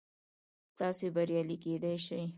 [0.77, 2.23] تاسو بریالي کیدی شئ